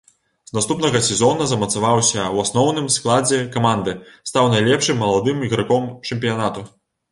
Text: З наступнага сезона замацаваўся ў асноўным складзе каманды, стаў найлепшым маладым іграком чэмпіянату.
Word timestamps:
З 0.51 0.53
наступнага 0.57 0.99
сезона 1.07 1.45
замацаваўся 1.51 2.17
ў 2.21 2.47
асноўным 2.47 2.89
складзе 2.97 3.39
каманды, 3.57 3.95
стаў 4.33 4.51
найлепшым 4.57 5.01
маладым 5.05 5.47
іграком 5.51 5.89
чэмпіянату. 6.07 6.69